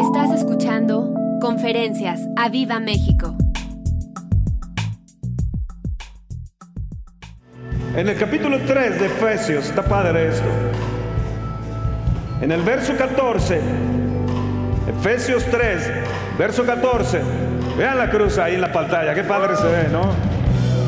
[0.00, 1.12] Estás escuchando
[1.42, 3.36] Conferencias a Viva México.
[7.94, 10.48] En el capítulo 3 de Efesios, está padre esto.
[12.40, 13.60] En el verso 14,
[14.88, 15.90] Efesios 3,
[16.38, 17.20] verso 14.
[17.76, 20.00] Vean la cruz ahí en la pantalla, qué padre se ve, ¿no?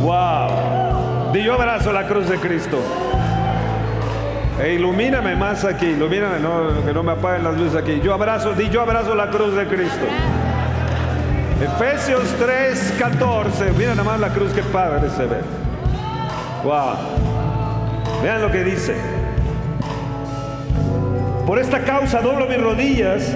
[0.03, 1.33] ¡Wow!
[1.35, 2.79] Di abrazo la cruz de Cristo.
[4.63, 8.01] E ilumíname más aquí, ilumíname, no, que no me apaguen las luces aquí.
[8.01, 10.07] Yo abrazo, di yo abrazo la cruz de Cristo.
[11.61, 13.73] Efesios 3, 14.
[13.77, 15.39] Mira nada más la cruz, qué padre se ve.
[16.63, 16.95] Wow.
[18.23, 18.95] Vean lo que dice.
[21.45, 23.35] Por esta causa doblo mis rodillas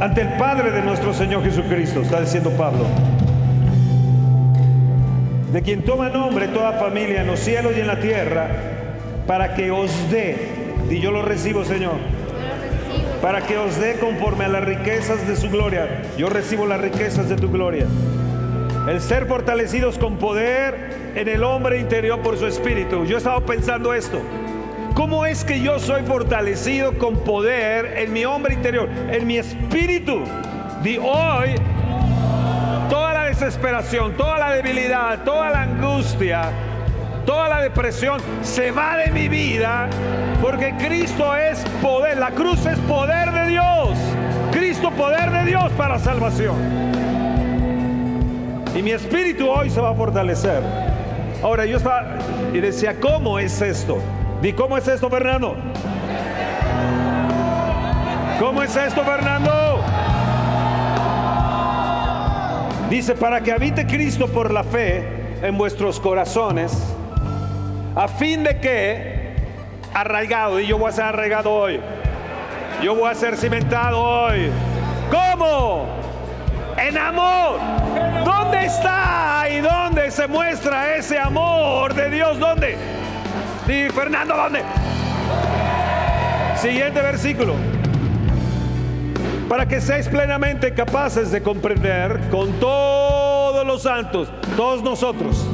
[0.00, 2.86] ante el Padre de nuestro Señor Jesucristo, está diciendo Pablo.
[5.52, 8.48] De quien toma nombre toda familia en los cielos y en la tierra,
[9.30, 10.48] para que os dé,
[10.90, 11.98] y yo lo recibo, Señor,
[13.22, 16.02] para que os dé conforme a las riquezas de su gloria.
[16.18, 17.86] Yo recibo las riquezas de tu gloria.
[18.88, 23.04] El ser fortalecidos con poder en el hombre interior por su espíritu.
[23.04, 24.20] Yo he estado pensando esto.
[24.96, 30.24] ¿Cómo es que yo soy fortalecido con poder en mi hombre interior, en mi espíritu?
[30.82, 31.50] De hoy,
[32.88, 36.50] toda la desesperación, toda la debilidad, toda la angustia,
[37.30, 39.88] toda la depresión se va de mi vida
[40.42, 42.18] porque Cristo es poder.
[42.18, 43.90] La cruz es poder de Dios.
[44.50, 46.56] Cristo poder de Dios para salvación.
[48.74, 50.60] Y mi espíritu hoy se va a fortalecer.
[51.40, 52.16] Ahora yo estaba
[52.52, 53.98] y decía, ¿cómo es esto?
[54.42, 55.54] Di, ¿cómo es esto, Fernando?
[58.40, 59.84] ¿Cómo es esto, Fernando?
[62.90, 65.06] Dice, para que habite Cristo por la fe
[65.42, 66.96] en vuestros corazones,
[67.94, 69.34] a fin de que,
[69.92, 71.80] arraigado, y yo voy a ser arraigado hoy,
[72.82, 74.50] yo voy a ser cimentado hoy.
[75.10, 75.86] ¿Cómo?
[76.78, 77.58] En amor.
[78.24, 82.38] ¿Dónde está y dónde se muestra ese amor de Dios?
[82.38, 82.76] ¿Dónde?
[83.66, 84.62] Sí, Fernando, ¿dónde?
[86.56, 87.54] Siguiente versículo.
[89.48, 95.49] Para que seáis plenamente capaces de comprender con todos los santos, todos nosotros.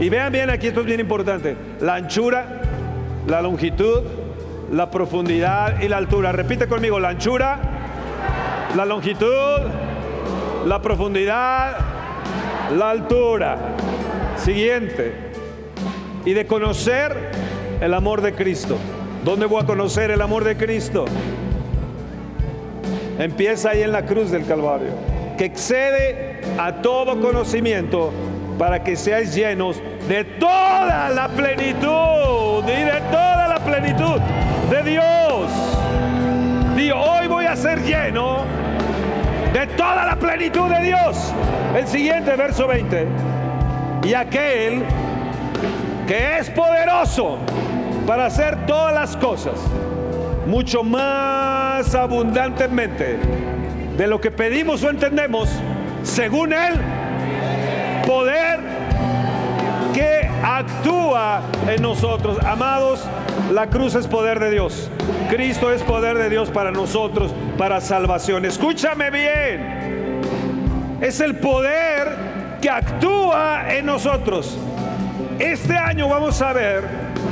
[0.00, 1.56] Y vean bien aquí, esto es bien importante.
[1.80, 2.60] La anchura,
[3.26, 4.02] la longitud,
[4.72, 6.32] la profundidad y la altura.
[6.32, 7.58] Repite conmigo, la anchura,
[8.76, 9.60] la longitud,
[10.66, 11.76] la profundidad,
[12.76, 13.58] la altura.
[14.36, 15.14] Siguiente.
[16.24, 17.30] Y de conocer
[17.80, 18.76] el amor de Cristo.
[19.24, 21.04] ¿Dónde voy a conocer el amor de Cristo?
[23.18, 24.90] Empieza ahí en la cruz del Calvario.
[25.38, 28.12] Que excede a todo conocimiento
[28.58, 34.20] para que seáis llenos de toda la plenitud y de toda la plenitud
[34.70, 35.50] de Dios.
[36.76, 38.44] Y hoy voy a ser lleno
[39.52, 41.32] de toda la plenitud de Dios.
[41.76, 43.06] El siguiente verso 20.
[44.04, 44.82] Y aquel
[46.06, 47.38] que es poderoso
[48.06, 49.54] para hacer todas las cosas
[50.46, 53.18] mucho más abundantemente
[53.96, 55.48] de lo que pedimos o entendemos,
[56.02, 56.74] según Él,
[58.06, 58.60] poder
[59.92, 62.38] que actúa en nosotros.
[62.44, 63.04] Amados,
[63.52, 64.90] la cruz es poder de Dios.
[65.30, 68.44] Cristo es poder de Dios para nosotros, para salvación.
[68.44, 70.20] Escúchame bien.
[71.00, 74.58] Es el poder que actúa en nosotros.
[75.38, 76.84] Este año vamos a ver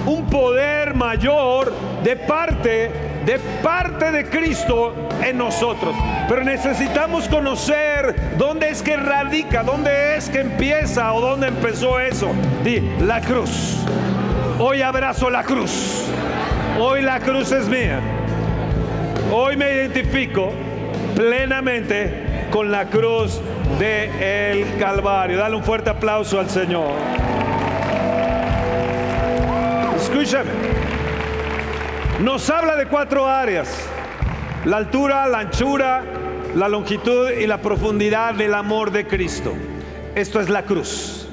[0.06, 1.72] un poder mayor
[2.02, 2.90] de parte
[3.24, 5.94] de parte de Cristo en nosotros.
[6.28, 12.30] Pero necesitamos conocer dónde es que radica, dónde es que empieza o dónde empezó eso.
[12.64, 13.78] Di, la cruz.
[14.58, 16.04] Hoy abrazo la cruz.
[16.78, 18.00] Hoy la cruz es mía.
[19.32, 20.52] Hoy me identifico
[21.14, 23.40] plenamente con la cruz
[23.78, 25.38] de el Calvario.
[25.38, 26.92] Dale un fuerte aplauso al Señor.
[29.96, 30.91] Escúchame.
[32.20, 33.68] Nos habla de cuatro áreas.
[34.64, 36.04] La altura, la anchura,
[36.54, 39.54] la longitud y la profundidad del amor de Cristo.
[40.14, 41.26] Esto es la cruz.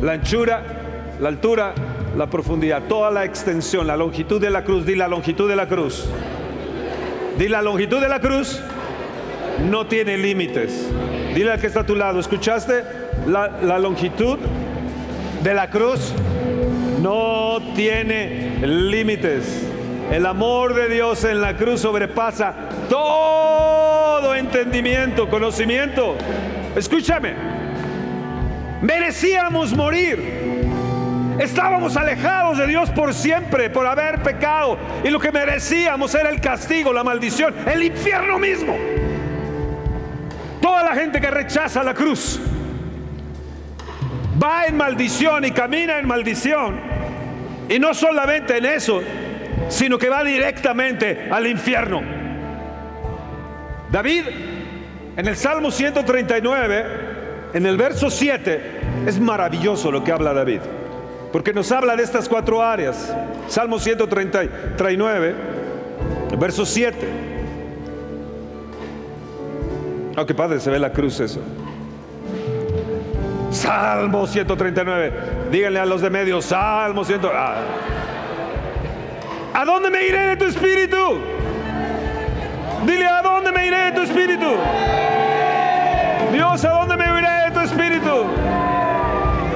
[0.00, 0.62] La anchura,
[1.20, 1.74] la altura,
[2.16, 4.86] la profundidad, toda la extensión, la longitud de la cruz.
[4.86, 6.06] Di la longitud de la cruz.
[7.36, 8.62] Di la longitud de la cruz.
[9.68, 10.88] No tiene límites.
[11.34, 12.82] Dile al que está a tu lado, ¿escuchaste?
[13.26, 14.38] La, la longitud
[15.42, 16.14] de la cruz
[17.00, 19.66] no tiene límites.
[20.10, 22.54] El amor de Dios en la cruz sobrepasa
[22.88, 26.16] todo entendimiento, conocimiento.
[26.76, 27.34] Escúchame,
[28.82, 30.46] merecíamos morir.
[31.38, 34.78] Estábamos alejados de Dios por siempre, por haber pecado.
[35.04, 38.76] Y lo que merecíamos era el castigo, la maldición, el infierno mismo.
[40.62, 42.40] Toda la gente que rechaza la cruz
[44.42, 46.80] va en maldición y camina en maldición.
[47.68, 49.02] Y no solamente en eso,
[49.68, 52.02] sino que va directamente al infierno.
[53.90, 54.24] David,
[55.16, 56.84] en el Salmo 139,
[57.54, 58.60] en el verso 7,
[59.06, 60.60] es maravilloso lo que habla David.
[61.32, 63.14] Porque nos habla de estas cuatro áreas.
[63.48, 65.34] Salmo 139,
[66.38, 66.96] verso 7.
[70.16, 71.40] Oh, qué padre se ve la cruz eso.
[73.56, 75.12] Salmo 139.
[75.50, 77.34] Díganle a los de medio, Salmo 139.
[79.54, 79.60] Ah.
[79.60, 81.20] ¿A dónde me iré de tu espíritu?
[82.84, 84.46] Dile, ¿a dónde me iré de tu espíritu?
[86.32, 88.26] Dios, ¿a dónde me iré de tu espíritu?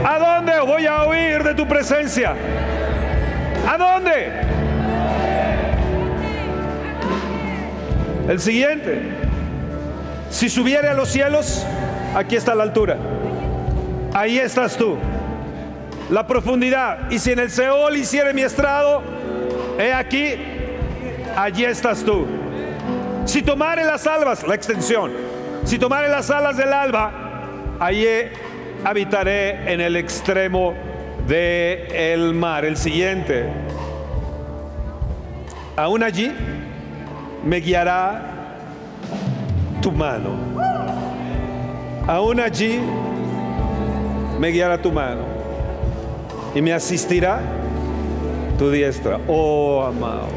[0.05, 2.35] ¿A dónde voy a huir de tu presencia?
[3.69, 4.32] ¿A dónde?
[8.29, 9.02] El siguiente.
[10.31, 11.67] Si subiere a los cielos,
[12.14, 12.97] aquí está la altura.
[14.21, 14.99] Ahí estás tú.
[16.11, 17.11] La profundidad.
[17.11, 19.03] Y si en el Seol hiciere mi estrado,
[19.79, 20.35] he aquí,
[21.35, 22.27] allí estás tú.
[23.25, 25.11] Si tomare las albas, la extensión.
[25.65, 27.11] Si tomare las alas del alba,
[27.81, 28.07] allí
[28.85, 30.75] habitaré en el extremo
[31.27, 32.67] del el mar.
[32.67, 33.49] El siguiente.
[35.77, 36.31] Aún allí
[37.43, 38.21] me guiará
[39.81, 40.37] tu mano.
[42.07, 42.81] Aún allí
[44.41, 45.25] me guiará tu mano
[46.55, 47.41] y me asistirá
[48.59, 49.19] tu diestra.
[49.29, 50.29] Oh, amado.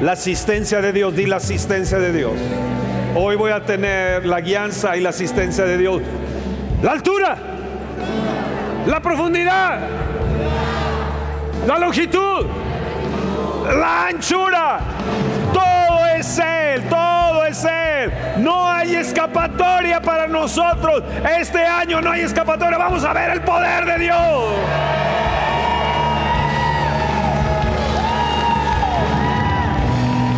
[0.00, 2.32] La asistencia de Dios, di la asistencia de Dios.
[3.14, 6.02] Hoy voy a tener la guianza y la asistencia de Dios.
[6.82, 7.38] La altura,
[8.84, 9.78] la profundidad,
[11.68, 12.46] la longitud,
[13.78, 14.80] la anchura.
[15.52, 18.12] Todo es Él, todo es Él.
[18.38, 19.51] No hay escapatoria
[20.02, 21.02] para nosotros.
[21.38, 22.78] Este año no hay escapatoria.
[22.78, 24.18] Vamos a ver el poder de Dios.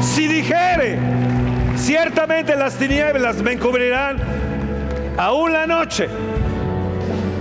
[0.03, 0.99] Si dijere,
[1.77, 4.19] ciertamente las tinieblas me encubrirán,
[5.19, 6.09] aún la noche,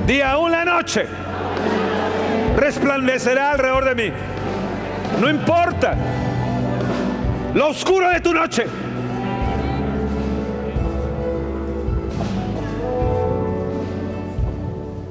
[0.07, 1.05] día aún la noche,
[2.57, 4.13] resplandecerá alrededor de mí.
[5.21, 5.95] No importa
[7.53, 8.65] lo oscuro de tu noche.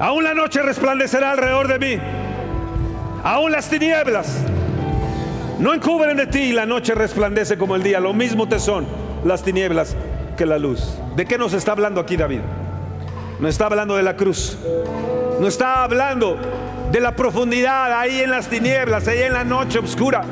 [0.02, 2.02] Aún la noche resplandecerá alrededor de mí.
[3.22, 4.36] Aún las tinieblas
[5.60, 8.00] no encubren de ti y la noche resplandece como el día.
[8.00, 8.84] Lo mismo te son
[9.22, 9.94] las tinieblas
[10.36, 10.98] que la luz.
[11.14, 12.40] ¿De qué nos está hablando aquí David?
[13.38, 14.58] No está hablando de la cruz.
[15.38, 16.36] No está hablando
[16.90, 20.24] de la profundidad ahí en las tinieblas, ahí en la noche oscura.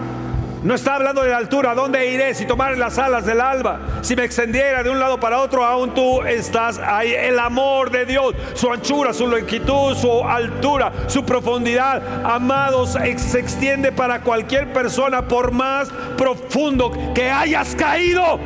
[0.62, 3.80] No está hablando de la altura, ¿dónde iré si tomar las alas del alba?
[4.02, 7.14] Si me extendiera de un lado para otro, aún tú estás ahí.
[7.14, 13.90] El amor de Dios, su anchura, su longitud, su altura, su profundidad, amados, se extiende
[13.90, 18.38] para cualquier persona, por más profundo que hayas caído.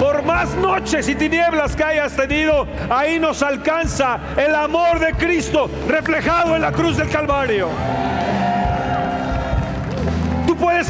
[0.00, 5.70] Por más noches y tinieblas que hayas tenido, ahí nos alcanza el amor de Cristo
[5.86, 7.68] reflejado en la cruz del Calvario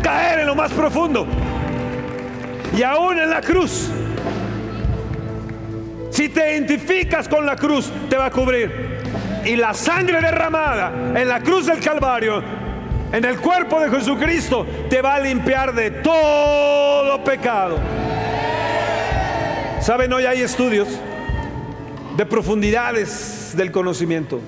[0.00, 1.26] caer en lo más profundo.
[2.76, 3.90] Y aún en la cruz.
[6.10, 9.00] Si te identificas con la cruz, te va a cubrir.
[9.44, 12.42] Y la sangre derramada en la cruz del Calvario,
[13.12, 17.78] en el cuerpo de Jesucristo, te va a limpiar de todo pecado.
[19.80, 20.88] Saben, hoy hay estudios
[22.16, 24.40] de profundidades del conocimiento.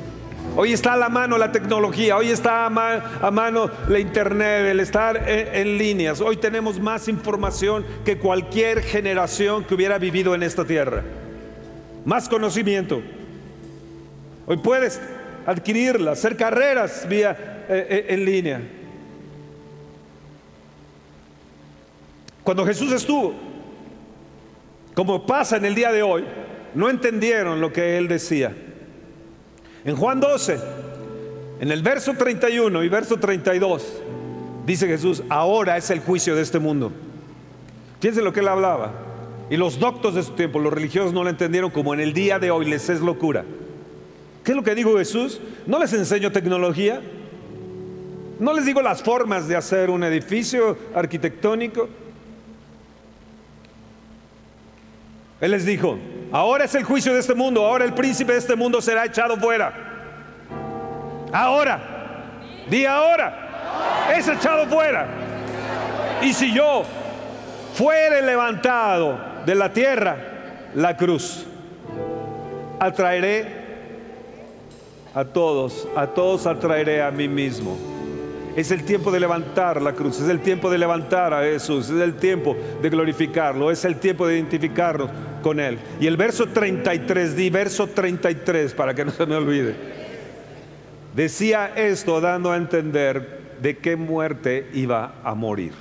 [0.59, 5.29] Hoy está a la mano la tecnología, hoy está a, mano la internet, el estar
[5.29, 6.23] en, en, líneas.
[6.23, 11.05] Hoy tenemos más información que cualquier generación que hubiera vivido en esta tierra.
[12.07, 13.03] Más conocimiento.
[14.47, 14.99] Hoy puedes
[15.45, 18.61] adquirirla, hacer carreras vía eh, eh, en línea.
[22.43, 23.35] Cuando Jesús estuvo,
[24.95, 26.25] como pasa en el día de hoy,
[26.75, 28.55] no entendieron lo que él decía.
[29.87, 30.59] En Juan 12,
[31.61, 34.03] en el verso 31 y verso 32,
[34.67, 36.91] dice Jesús, ahora es el juicio de este mundo.
[38.01, 38.93] Fíjense lo que él hablaba.
[39.49, 42.41] Y los doctos de su tiempo, los religiosos no lo entendieron como en el día
[42.41, 43.45] de hoy les es locura.
[44.43, 45.41] ¿Qué es lo que digo Jesús?
[45.67, 47.01] No les enseño tecnología.
[48.41, 51.89] No les digo las formas de hacer un edificio arquitectónico.
[55.41, 55.99] Él les dijo,
[56.33, 59.37] ahora es el juicio de este mundo, ahora el príncipe de este mundo será echado
[59.37, 59.73] fuera.
[61.33, 61.81] Ahora.
[62.71, 64.13] Di ahora.
[64.17, 65.07] Es echado fuera.
[66.23, 66.83] Y si yo
[67.75, 70.17] fuere levantado de la tierra,
[70.75, 71.45] la cruz,
[72.81, 73.67] atraeré
[75.15, 77.77] a todos, a todos atraeré a mí mismo.
[78.57, 82.01] Es el tiempo de levantar la cruz, es el tiempo de levantar a Jesús, es
[82.01, 85.11] el tiempo de glorificarlo, es el tiempo de identificarnos
[85.43, 85.79] con Él.
[86.01, 89.75] Y el verso 33, di verso 33 para que no se me olvide.
[91.15, 95.73] Decía esto dando a entender de qué muerte iba a morir.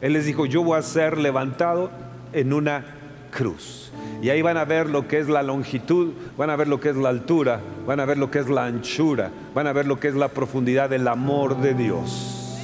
[0.00, 1.90] Él les dijo, yo voy a ser levantado
[2.32, 2.84] en una
[3.30, 3.90] cruz.
[4.20, 6.88] Y ahí van a ver lo que es la longitud, van a ver lo que
[6.90, 9.98] es la altura, van a ver lo que es la anchura, van a ver lo
[10.00, 12.58] que es la profundidad del amor de Dios.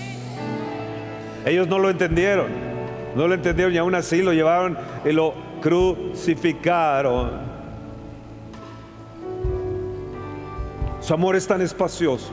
[1.44, 2.48] Ellos no lo entendieron,
[3.14, 7.40] no lo entendieron y aún así lo llevaron y lo crucificaron.
[11.00, 12.32] Su amor es tan espacioso,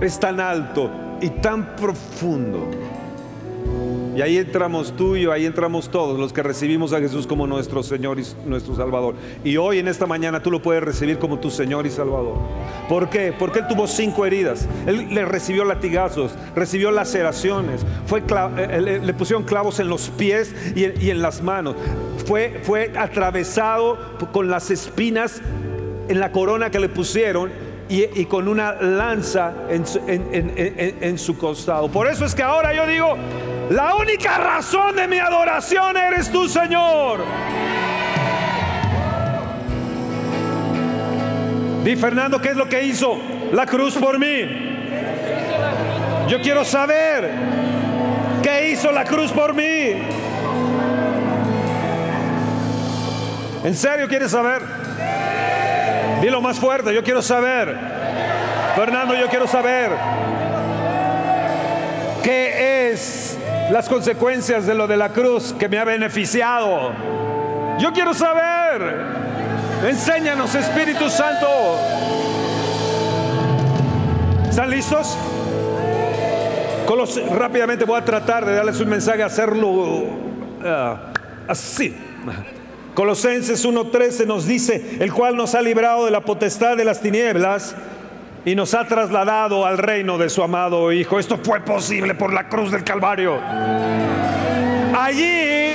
[0.00, 0.88] es tan alto
[1.20, 2.70] y tan profundo
[4.16, 7.46] y ahí entramos tú y yo, ahí entramos todos los que recibimos a Jesús como
[7.46, 9.14] nuestro Señor y nuestro Salvador.
[9.42, 12.38] Y hoy en esta mañana tú lo puedes recibir como tu Señor y Salvador.
[12.88, 13.32] ¿Por qué?
[13.36, 14.68] Porque Él tuvo cinco heridas.
[14.86, 18.22] Él le recibió latigazos, recibió laceraciones, fue
[18.58, 21.76] eh, le pusieron clavos en los pies y, en las manos.
[22.26, 23.98] Fue, fue atravesado
[24.32, 25.42] con las espinas
[26.08, 27.50] en la corona que le pusieron
[27.88, 31.88] y, con una lanza en su, costado.
[31.88, 33.16] Por eso es que ahora yo digo,
[33.70, 37.24] la única razón de mi adoración eres tú, Señor.
[41.84, 43.18] Di Fernando, ¿qué es lo que hizo
[43.52, 44.74] la cruz por mí?
[46.28, 47.30] Yo quiero saber
[48.42, 50.02] qué hizo la cruz por mí.
[53.64, 54.62] ¿En serio quieres saber?
[56.20, 57.76] Dilo más fuerte, yo quiero saber.
[58.74, 59.90] Fernando, yo quiero saber.
[62.22, 63.38] ¿Qué es
[63.70, 66.92] las consecuencias de lo de la cruz que me ha beneficiado?
[67.78, 68.82] Yo quiero saber.
[69.86, 71.46] Enséñanos, Espíritu Santo.
[74.48, 75.16] ¿Están listos?
[77.32, 80.04] rápidamente voy a tratar de darles un mensaje, hacerlo
[80.64, 81.12] ah,
[81.48, 81.94] así.
[82.94, 87.74] Colosenses 1.13 nos dice, el cual nos ha librado de la potestad de las tinieblas
[88.44, 91.18] y nos ha trasladado al reino de su amado Hijo.
[91.18, 93.40] Esto fue posible por la cruz del Calvario.
[94.96, 95.72] Allí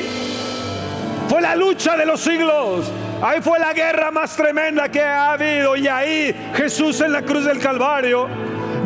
[1.27, 2.91] fue la lucha de los siglos.
[3.21, 5.75] Ahí fue la guerra más tremenda que ha habido.
[5.75, 8.27] Y ahí Jesús en la cruz del Calvario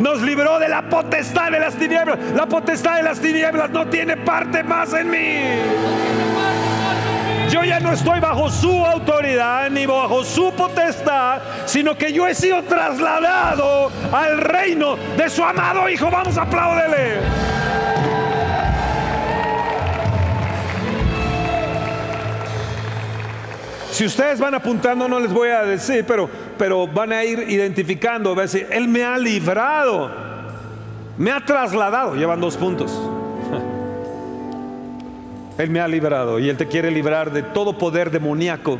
[0.00, 2.18] nos libró de la potestad de las tinieblas.
[2.34, 6.13] La potestad de las tinieblas no tiene parte más en mí.
[7.54, 12.34] Yo ya no estoy bajo su autoridad ni bajo su potestad, sino que yo he
[12.34, 16.10] sido trasladado al reino de su amado Hijo.
[16.10, 17.20] Vamos a aplaudirle.
[23.92, 28.34] Si ustedes van apuntando, no les voy a decir, pero, pero van a ir identificando.
[28.34, 30.10] Va a decir, Él me ha librado,
[31.16, 32.16] me ha trasladado.
[32.16, 33.13] Llevan dos puntos.
[35.58, 38.78] Él me ha librado y Él te quiere librar de todo poder demoníaco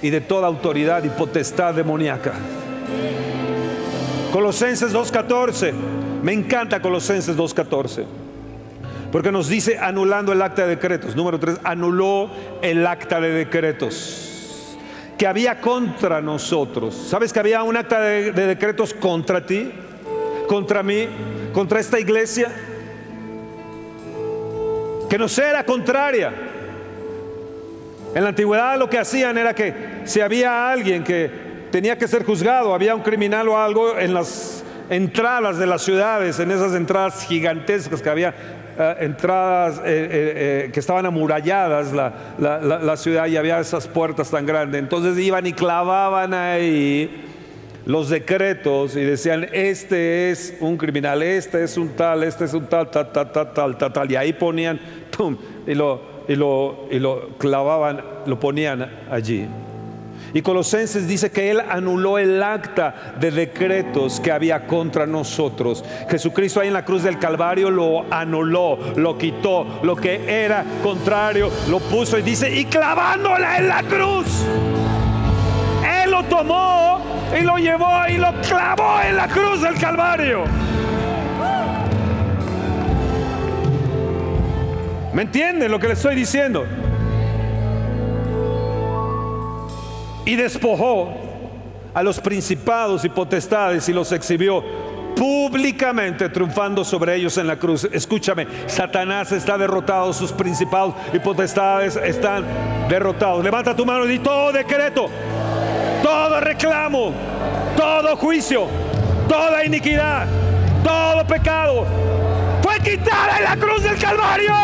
[0.00, 2.34] y de toda autoridad y potestad demoníaca.
[4.32, 5.72] Colosenses 2.14.
[6.22, 8.04] Me encanta Colosenses 2.14.
[9.10, 11.16] Porque nos dice anulando el acta de decretos.
[11.16, 12.30] Número 3, anuló
[12.62, 14.24] el acta de decretos
[15.16, 16.94] que había contra nosotros.
[16.94, 19.72] ¿Sabes que había un acta de, de decretos contra ti?
[20.46, 21.08] Contra mí,
[21.52, 22.52] contra esta iglesia
[25.08, 26.32] que nos era contraria.
[28.14, 31.30] En la antigüedad lo que hacían era que si había alguien que
[31.70, 36.38] tenía que ser juzgado, había un criminal o algo en las entradas de las ciudades,
[36.40, 38.34] en esas entradas gigantescas que había
[38.78, 44.46] eh, entradas eh, eh, que estaban amuralladas la, la, ciudad y había esas puertas tan
[44.46, 44.80] grandes.
[44.80, 47.27] Entonces iban y clavaban ahí
[47.88, 52.66] los decretos y decían, este es un criminal, este es un tal, este es un
[52.66, 54.12] tal, tal, tal, tal, tal, tal, tal.
[54.12, 54.78] Y ahí ponían,
[55.66, 59.48] y lo, y lo, y lo clavaban, lo ponían allí.
[60.34, 65.82] Y Colosenses dice que Él anuló el acta de decretos que había contra nosotros.
[66.10, 71.50] Jesucristo ahí en la cruz del Calvario lo anuló, lo quitó, lo que era contrario,
[71.70, 74.44] lo puso y dice, y clavándola en la cruz,
[76.38, 77.00] tomó
[77.36, 80.44] y lo llevó y lo clavó en la cruz del Calvario.
[85.12, 86.64] ¿Me entienden lo que le estoy diciendo?
[90.24, 91.12] Y despojó
[91.92, 94.62] a los principados y potestades y los exhibió
[95.16, 97.88] públicamente triunfando sobre ellos en la cruz.
[97.90, 102.44] Escúchame, Satanás está derrotado, sus principados y potestades están
[102.88, 103.42] derrotados.
[103.42, 105.10] Levanta tu mano y di todo decreto,
[106.08, 107.12] todo reclamo,
[107.76, 108.66] todo juicio,
[109.28, 110.26] toda iniquidad,
[110.82, 111.84] todo pecado
[112.62, 114.54] fue quitada en la cruz del Calvario.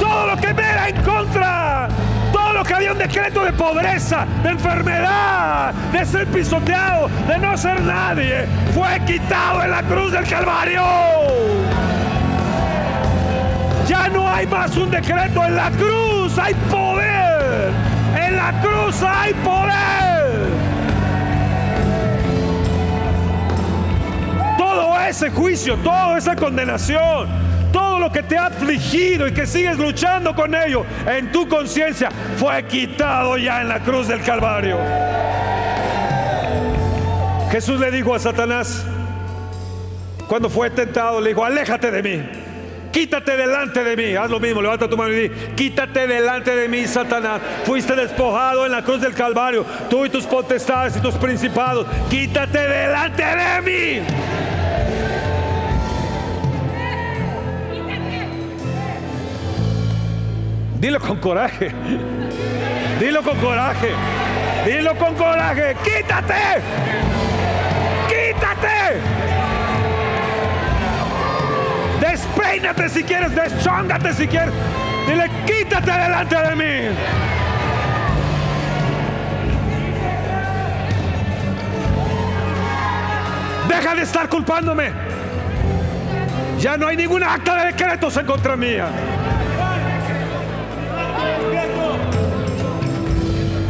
[0.00, 1.88] Todo lo que me era en contra
[2.54, 7.82] lo que había un decreto de pobreza, de enfermedad, de ser pisoteado, de no ser
[7.82, 10.82] nadie, fue quitado en la cruz del Calvario.
[13.86, 17.85] Ya no hay más un decreto, en la cruz hay poder.
[18.26, 20.46] En la cruz hay poder.
[24.58, 27.28] Todo ese juicio, toda esa condenación,
[27.72, 32.08] todo lo que te ha afligido y que sigues luchando con ello en tu conciencia
[32.36, 34.78] fue quitado ya en la cruz del Calvario.
[37.50, 38.84] Jesús le dijo a Satanás,
[40.28, 42.45] cuando fue tentado, le dijo, aléjate de mí.
[42.96, 44.16] Quítate delante de mí.
[44.16, 47.42] Haz lo mismo, levanta tu mano y di, quítate delante de mí, Satanás.
[47.66, 49.66] Fuiste despojado en la cruz del Calvario.
[49.90, 51.86] Tú y tus potestades y tus principados.
[52.08, 54.06] Quítate delante de mí.
[60.80, 61.72] Dilo con coraje.
[62.98, 63.90] Dilo con coraje.
[64.64, 65.76] Dilo con coraje.
[65.84, 66.62] Quítate.
[68.08, 69.35] Quítate.
[72.36, 73.34] Despeínate si quieres.
[73.34, 74.52] Deschóngate si quieres.
[75.06, 76.96] Dile, quítate delante de mí.
[83.68, 84.92] Deja de estar culpándome.
[86.60, 88.88] Ya no hay ninguna acta de decretos en contra mía.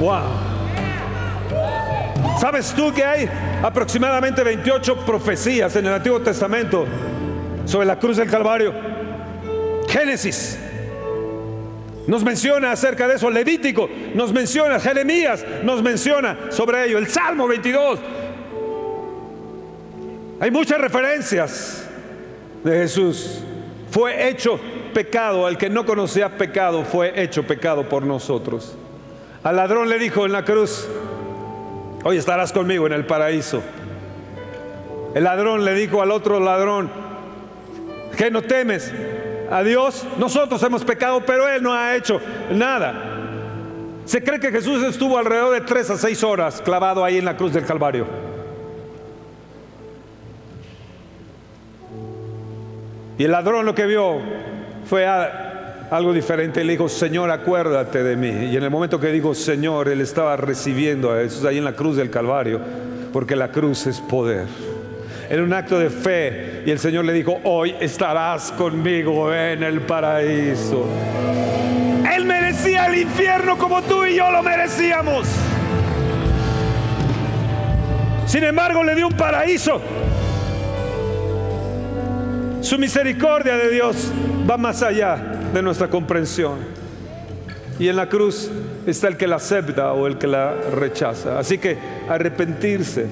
[0.01, 0.47] Wow.
[2.39, 3.29] ¿Sabes tú que hay
[3.63, 6.87] aproximadamente 28 profecías en el Antiguo Testamento
[7.67, 8.73] sobre la cruz del Calvario?
[9.89, 10.59] Génesis
[12.07, 17.49] nos menciona acerca de eso, Levítico nos menciona, Jeremías nos menciona sobre ello, el Salmo
[17.49, 17.99] 22.
[20.39, 21.89] Hay muchas referencias
[22.63, 23.43] de Jesús.
[23.91, 24.61] Fue hecho
[24.93, 28.77] pecado, al que no conocía pecado, fue hecho pecado por nosotros.
[29.43, 30.87] Al ladrón le dijo en la cruz,
[32.05, 33.63] hoy estarás conmigo en el paraíso.
[35.15, 36.91] El ladrón le dijo al otro ladrón,
[38.17, 38.93] ¿qué no temes?
[39.51, 43.17] A Dios, nosotros hemos pecado, pero Él no ha hecho nada.
[44.05, 47.37] Se cree que Jesús estuvo alrededor de tres a seis horas clavado ahí en la
[47.37, 48.07] cruz del Calvario.
[53.19, 54.19] Y el ladrón lo que vio
[54.85, 56.63] fue algo diferente.
[56.63, 58.51] Le dijo, Señor, acuérdate de mí.
[58.51, 61.75] Y en el momento que dijo, Señor, él estaba recibiendo a Jesús ahí en la
[61.75, 62.61] cruz del Calvario,
[63.13, 64.47] porque la cruz es poder.
[65.29, 66.63] Era un acto de fe.
[66.65, 70.87] Y el Señor le dijo, hoy estarás conmigo en el paraíso.
[72.15, 75.27] Él merecía el infierno como tú y yo lo merecíamos.
[78.27, 79.81] Sin embargo, le dio un paraíso.
[82.61, 84.13] Su misericordia de Dios
[84.49, 85.17] va más allá
[85.53, 86.59] de nuestra comprensión.
[87.79, 88.51] Y en la cruz
[88.87, 91.39] está el que la acepta o el que la rechaza.
[91.39, 91.77] Así que
[92.09, 93.07] arrepentirse,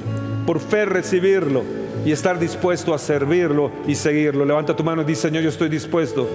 [0.46, 4.44] por fe recibirlo y estar dispuesto a servirlo y seguirlo.
[4.44, 6.28] Levanta tu mano y dice, Señor, yo estoy dispuesto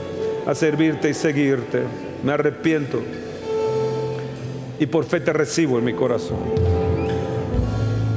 [0.45, 1.83] a servirte y seguirte.
[2.23, 2.99] Me arrepiento.
[4.79, 6.39] Y por fe te recibo en mi corazón.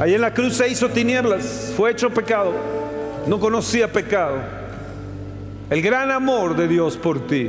[0.01, 2.53] Ahí en la cruz se hizo tinieblas, fue hecho pecado.
[3.27, 4.37] No conocía pecado.
[5.71, 7.49] El gran amor de Dios por ti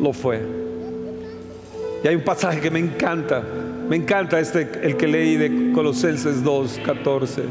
[0.00, 0.40] lo fue.
[2.02, 3.42] Y hay un pasaje que me encanta,
[3.88, 7.42] me encanta este, el que leí de Colosenses 2, 14,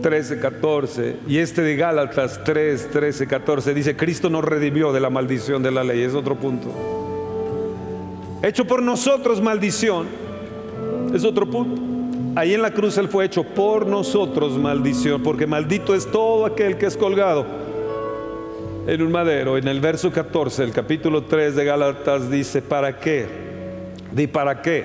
[0.00, 5.10] 13, 14, y este de Gálatas 3, 13, 14, dice, Cristo nos redimió de la
[5.10, 6.68] maldición de la ley, es otro punto.
[8.42, 10.06] Hecho por nosotros maldición,
[11.14, 11.80] es otro punto.
[12.36, 16.78] Ahí en la cruz Él fue hecho por nosotros maldición, porque maldito es todo aquel
[16.78, 17.44] que es colgado
[18.86, 19.58] en un madero.
[19.58, 23.26] En el verso 14, el capítulo 3 de Gálatas dice, ¿para qué?
[24.12, 24.84] Di, ¿para qué?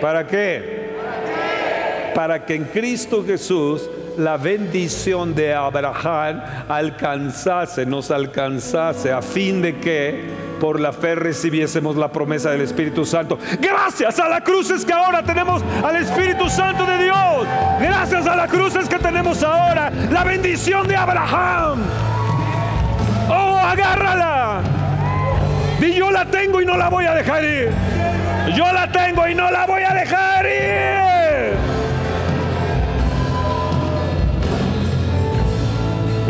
[0.00, 0.83] ¿Para qué?
[2.46, 10.24] Que en Cristo Jesús la bendición de Abraham alcanzase, nos alcanzase, a fin de que
[10.60, 13.36] por la fe recibiésemos la promesa del Espíritu Santo.
[13.60, 17.46] Gracias a la cruz es que ahora tenemos al Espíritu Santo de Dios.
[17.80, 21.82] Gracias a la cruz es que tenemos ahora la bendición de Abraham.
[23.28, 24.60] Oh, agárrala.
[25.80, 27.70] Y yo la tengo y no la voy a dejar ir.
[28.56, 29.93] Yo la tengo y no la voy a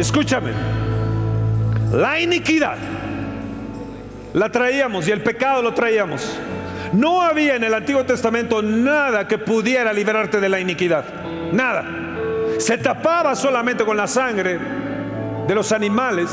[0.05, 0.51] Escúchame.
[1.91, 2.77] La iniquidad
[4.35, 6.39] la traíamos y el pecado lo traíamos.
[6.93, 11.07] No había en el Antiguo Testamento nada que pudiera liberarte de la iniquidad.
[11.53, 11.87] Nada.
[12.59, 14.59] Se tapaba solamente con la sangre
[15.49, 16.29] de los animales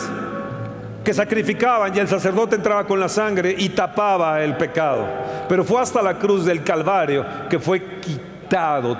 [1.01, 5.07] que sacrificaban y el sacerdote entraba con la sangre y tapaba el pecado.
[5.47, 8.30] Pero fue hasta la cruz del Calvario que fue quitado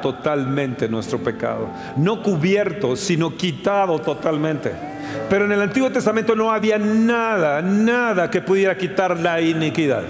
[0.02, 1.70] totalmente nuestro pecado.
[1.98, 4.72] No cubierto, sino quitado totalmente.
[5.30, 10.04] Pero en el Antiguo Testamento no había nada, nada que pudiera quitar la iniquidad.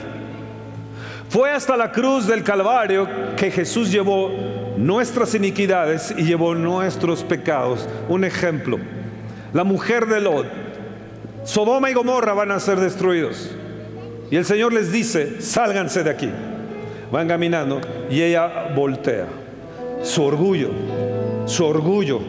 [1.29, 4.31] Fue hasta la cruz del Calvario que Jesús llevó
[4.77, 7.87] nuestras iniquidades y llevó nuestros pecados.
[8.09, 8.77] Un ejemplo,
[9.53, 10.61] la mujer de Lot
[11.43, 13.49] Sodoma y Gomorra van a ser destruidos.
[14.29, 16.29] Y el Señor les dice, sálganse de aquí.
[17.11, 19.27] Van caminando y ella voltea.
[20.03, 20.69] Su orgullo,
[21.45, 22.21] su orgullo,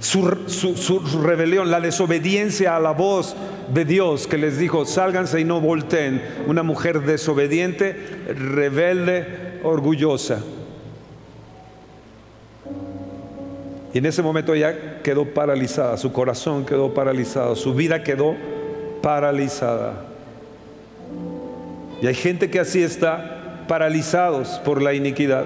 [0.00, 3.36] su, rebelión, la desobediencia a la voz
[3.72, 6.22] de Dios que les dijo, sálganse y no volteen.
[6.46, 7.96] Una mujer desobediente,
[8.28, 10.42] rebelde, orgullosa.
[13.92, 18.34] Y en ese momento ella quedó paralizada, su corazón quedó paralizado, su vida quedó
[19.00, 20.13] paralizada.
[22.02, 25.44] Y hay gente que así está paralizados por la iniquidad.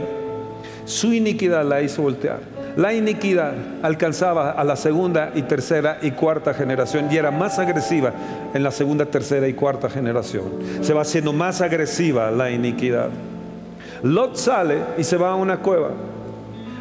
[0.84, 2.40] Su iniquidad la hizo voltear.
[2.76, 8.12] La iniquidad alcanzaba a la segunda y tercera y cuarta generación y era más agresiva
[8.54, 10.44] en la segunda, tercera y cuarta generación.
[10.80, 13.08] Se va haciendo más agresiva la iniquidad.
[14.02, 15.90] Lot sale y se va a una cueva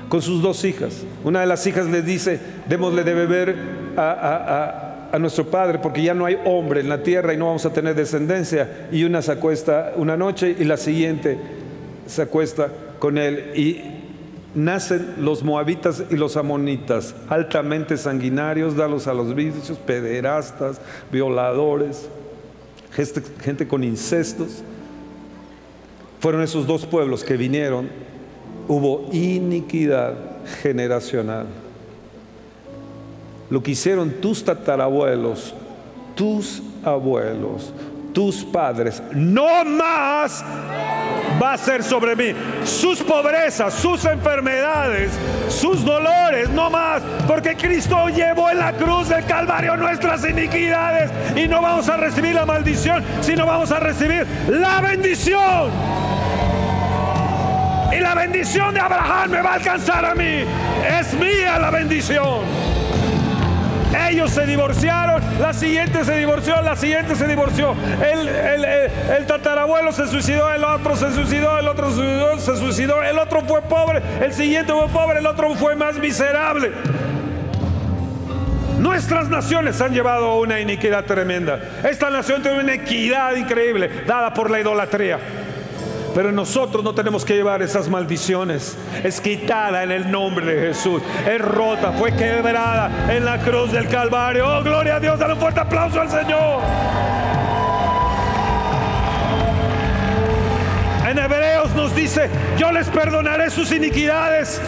[0.07, 1.03] con sus dos hijas.
[1.23, 3.55] Una de las hijas le dice, démosle de beber
[3.97, 4.86] a, a,
[5.19, 7.95] nuestro padre porque ya no hay hombre en la tierra y no vamos a tener
[7.95, 8.87] descendencia.
[8.91, 11.37] Y una se acuesta una noche y la siguiente
[12.05, 13.51] se acuesta con él.
[13.55, 13.81] Y
[14.55, 22.09] nacen los moabitas y los amonitas, altamente sanguinarios, dalos a los vicios, pederastas, violadores,
[22.91, 24.63] gente, gente con incestos.
[26.19, 28.07] Fueron esos dos pueblos que vinieron
[28.67, 30.15] hubo iniquidad
[30.61, 31.47] generacional.
[33.49, 35.53] Lo que hicieron tus tatarabuelos,
[36.15, 37.73] tus abuelos,
[38.13, 40.43] tus padres, no más
[41.41, 42.33] va a ser sobre mí.
[42.65, 45.11] Sus pobrezas, sus enfermedades,
[45.49, 47.01] sus dolores, no más.
[47.27, 52.35] Porque Cristo llevó en la cruz del Calvario nuestras iniquidades y no vamos a recibir
[52.35, 55.71] la maldición, sino vamos a recibir la bendición.
[57.95, 60.43] Y la bendición de Abraham me va a alcanzar a mí.
[60.99, 62.66] Es mía la bendición.
[64.09, 67.73] Ellos se divorciaron, la siguiente se divorció, la siguiente se divorció.
[68.03, 71.91] El, el, tatarabuelo se suicidó, el otro se suicidó, el otro
[72.39, 76.71] se suicidó, el otro fue pobre, el siguiente fue pobre, el otro fue más miserable.
[78.79, 81.59] Nuestras naciones han llevado una iniquidad tremenda.
[81.83, 85.19] Esta nación tiene una equidad increíble dada por la idolatría.
[86.17, 88.75] Pero nosotros no tenemos que llevar esas maldiciones.
[89.03, 90.99] Es quitada en el nombre de Jesús.
[91.29, 94.47] Es rota, fue quebrada en la cruz del Calvario.
[94.47, 95.19] Oh, gloria a Dios.
[95.19, 96.61] Dale un fuerte aplauso al Señor.
[101.07, 104.59] En Hebreos nos dice, yo les perdonaré sus iniquidades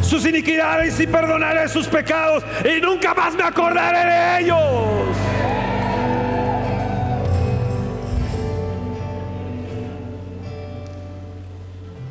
[0.00, 5.33] sus iniquidades y perdonaré sus pecados y nunca más me acordaré de ellos.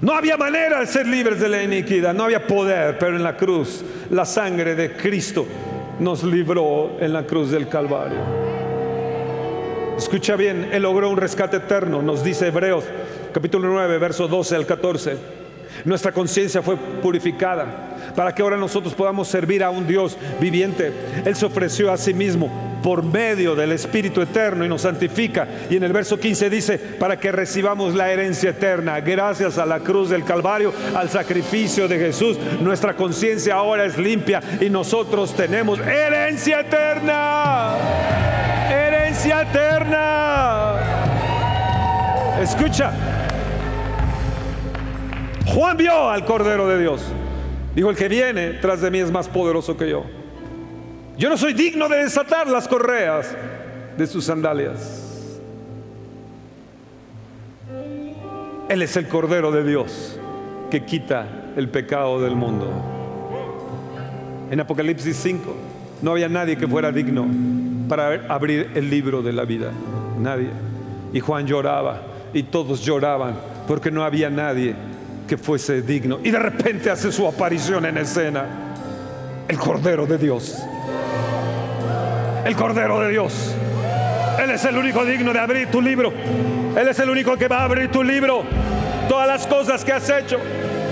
[0.04, 3.38] No había manera de ser libres de la iniquidad, no había poder, pero en la
[3.38, 5.48] cruz la sangre de Cristo
[5.98, 8.20] nos libró en la cruz del Calvario.
[9.98, 12.84] Escucha bien, Él logró un rescate eterno, nos dice Hebreos
[13.32, 15.18] capítulo 9, verso 12 al 14.
[15.86, 20.92] Nuestra conciencia fue purificada para que ahora nosotros podamos servir a un Dios viviente.
[21.24, 25.48] Él se ofreció a sí mismo por medio del Espíritu Eterno y nos santifica.
[25.70, 29.80] Y en el verso 15 dice, para que recibamos la herencia eterna, gracias a la
[29.80, 35.80] cruz del Calvario, al sacrificio de Jesús, nuestra conciencia ahora es limpia y nosotros tenemos
[35.80, 37.78] herencia eterna.
[38.70, 40.74] Herencia eterna.
[42.42, 42.92] Escucha.
[45.46, 47.02] Juan vio al Cordero de Dios.
[47.76, 50.23] Dijo, el que viene tras de mí es más poderoso que yo.
[51.18, 53.36] Yo no soy digno de desatar las correas
[53.98, 55.04] de sus sandalias.
[58.70, 60.20] Él es el Cordero de Dios
[60.72, 62.72] que quita el pecado del mundo.
[64.50, 65.56] En Apocalipsis 5
[66.02, 67.28] no había nadie que fuera digno
[67.88, 69.72] para abrir el libro de la vida.
[70.20, 70.50] Nadie.
[71.14, 72.02] Y Juan lloraba
[72.34, 73.36] y todos lloraban
[73.68, 74.76] porque no había nadie
[75.28, 76.20] que fuese digno.
[76.24, 78.46] Y de repente hace su aparición en escena.
[79.48, 80.64] el Cordero de Dios.
[82.46, 83.56] El Cordero de Dios.
[84.42, 86.12] Él es el único digno de abrir tu libro.
[86.76, 88.44] Él es el único que va a abrir tu libro.
[89.08, 90.40] Todas las cosas que has hecho,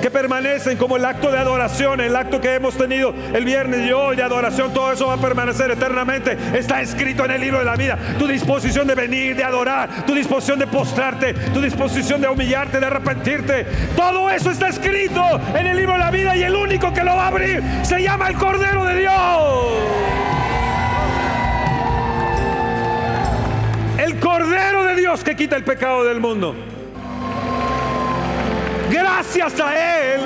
[0.02, 3.92] que permanecen como el acto de adoración, el acto que hemos tenido el viernes y
[3.92, 6.38] hoy de adoración, todo eso va a permanecer eternamente.
[6.54, 7.98] Está escrito en el libro de la vida.
[8.18, 12.86] Tu disposición de venir, de adorar, tu disposición de postrarte, tu disposición de humillarte, de
[12.86, 13.66] arrepentirte.
[13.96, 15.22] Todo eso está escrito
[15.54, 18.02] en el libro de la vida y el único que lo va a abrir se
[18.02, 20.21] llama el Cordero de Dios.
[24.22, 26.56] Cordero de Dios que quita el pecado del mundo
[28.92, 30.22] gracias a Él.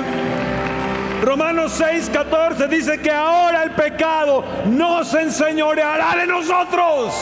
[1.22, 7.14] Romanos 6, 14 dice que ahora el pecado no se enseñoreará de nosotros.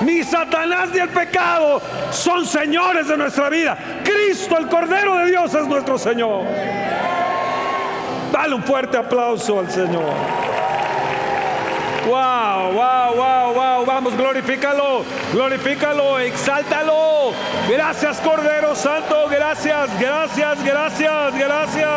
[0.00, 1.80] Ni Satanás ni el pecado
[2.10, 3.76] son señores de nuestra vida.
[4.04, 6.44] Cristo, el Cordero de Dios, es nuestro Señor.
[8.32, 10.47] Dale un fuerte aplauso al Señor.
[12.08, 13.84] Wow, wow, wow, wow.
[13.84, 17.34] Vamos, glorifícalo, glorifícalo, exáltalo.
[17.68, 19.28] Gracias, Cordero Santo.
[19.28, 21.88] Gracias, gracias, gracias, gracias.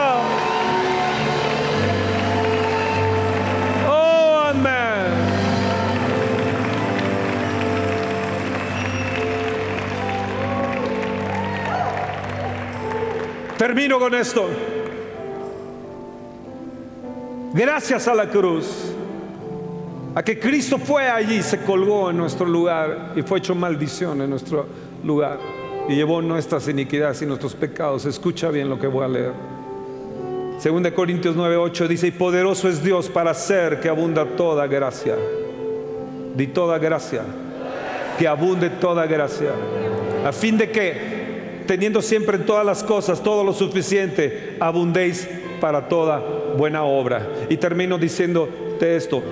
[3.88, 5.14] Oh, amén.
[13.58, 14.50] Termino con esto.
[17.54, 18.91] Gracias a la cruz
[20.14, 24.30] a que Cristo fue allí, se colgó en nuestro lugar y fue hecho maldición en
[24.30, 24.66] nuestro
[25.04, 25.40] lugar
[25.88, 28.06] y llevó nuestras iniquidades y nuestros pecados.
[28.06, 29.32] Escucha bien lo que voy a leer.
[30.60, 35.16] Según de Corintios 9:8 dice, "Y poderoso es Dios para hacer que abunda toda gracia."
[36.36, 37.24] Di toda gracia.
[38.20, 39.52] Que abunde toda gracia.
[40.26, 45.28] A fin de que teniendo siempre en todas las cosas todo lo suficiente, abundéis
[45.60, 46.20] para toda
[46.58, 47.28] buena obra.
[47.50, 48.48] Y termino diciendo
[48.80, 49.24] de esto,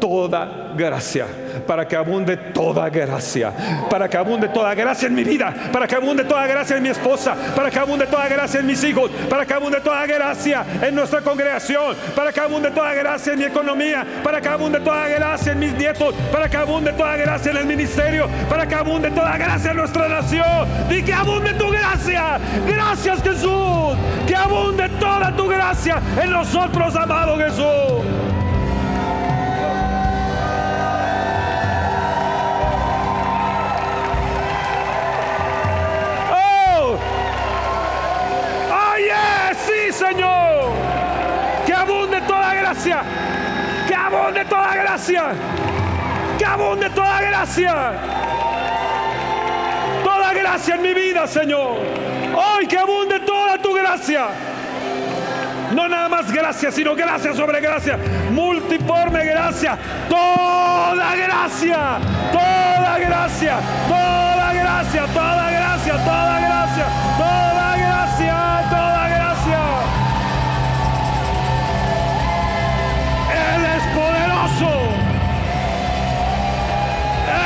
[0.00, 1.26] toda gracia,
[1.66, 3.52] para que abunde toda gracia,
[3.88, 6.88] para que abunde toda gracia en mi vida, para que abunde toda gracia en mi
[6.88, 10.94] esposa, para que abunde toda gracia en mis hijos, para que abunde toda gracia en
[10.94, 15.52] nuestra congregación, para que abunde toda gracia en mi economía, para que abunde toda gracia
[15.52, 19.36] en mis nietos, para que abunde toda gracia en el ministerio, para que abunde toda
[19.36, 20.68] gracia en nuestra nación.
[20.90, 22.38] Y que abunde tu gracia.
[22.66, 23.96] Gracias Jesús.
[24.26, 28.29] Que abunde toda tu gracia en nosotros, amado Jesús.
[44.30, 45.22] Abunde toda gracia.
[46.38, 47.74] Que abunde toda gracia.
[50.04, 51.78] Toda gracia en mi vida, Señor.
[52.34, 54.28] Hoy que abunde toda tu gracia.
[55.74, 57.98] No nada más gracia, sino gracia sobre gracia.
[58.30, 59.76] Multiforme gracia.
[60.08, 61.98] Toda gracia.
[62.32, 63.58] Toda gracia.
[63.88, 65.06] Toda gracia.
[65.06, 65.96] Toda gracia.
[66.04, 66.86] Toda gracia.
[67.18, 68.68] Toda gracia.
[68.70, 69.09] Toda gracia.
[74.58, 74.90] Poderoso.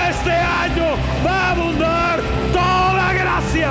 [0.09, 2.21] Este año va a abundar
[2.53, 3.71] toda gracia.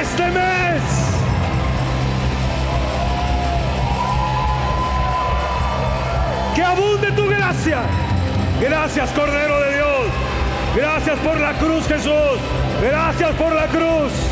[0.00, 0.82] Este mes.
[6.54, 7.80] Que abunde tu gracia.
[8.60, 10.06] Gracias Cordero de Dios.
[10.76, 12.38] Gracias por la cruz Jesús.
[12.80, 14.31] Gracias por la cruz.